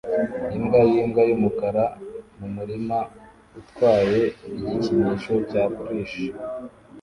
[0.57, 1.83] Imbwa yimbwa yumukara
[2.37, 2.99] mumurima
[3.59, 6.17] utwaye igikinisho cya plush